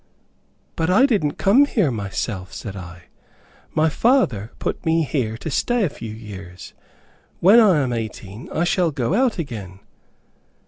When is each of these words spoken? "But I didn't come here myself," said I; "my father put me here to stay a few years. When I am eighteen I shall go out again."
"But 0.75 0.89
I 0.89 1.05
didn't 1.05 1.33
come 1.35 1.65
here 1.67 1.91
myself," 1.91 2.51
said 2.53 2.75
I; 2.75 3.03
"my 3.75 3.87
father 3.87 4.51
put 4.57 4.83
me 4.83 5.03
here 5.03 5.37
to 5.37 5.51
stay 5.51 5.83
a 5.83 5.89
few 5.89 6.11
years. 6.15 6.73
When 7.39 7.59
I 7.59 7.81
am 7.81 7.93
eighteen 7.93 8.49
I 8.51 8.63
shall 8.63 8.89
go 8.89 9.13
out 9.13 9.37
again." 9.37 9.79